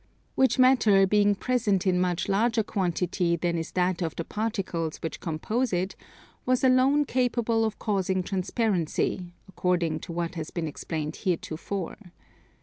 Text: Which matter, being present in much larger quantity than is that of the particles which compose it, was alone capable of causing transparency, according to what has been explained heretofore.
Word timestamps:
Which 0.33 0.57
matter, 0.57 1.05
being 1.05 1.35
present 1.35 1.85
in 1.85 2.01
much 2.01 2.27
larger 2.27 2.63
quantity 2.63 3.35
than 3.35 3.55
is 3.55 3.73
that 3.73 4.01
of 4.01 4.15
the 4.15 4.23
particles 4.23 4.97
which 4.97 5.19
compose 5.19 5.71
it, 5.71 5.95
was 6.43 6.63
alone 6.63 7.05
capable 7.05 7.63
of 7.63 7.77
causing 7.77 8.23
transparency, 8.23 9.35
according 9.47 9.99
to 9.99 10.11
what 10.11 10.33
has 10.33 10.49
been 10.49 10.67
explained 10.67 11.17
heretofore. 11.17 11.97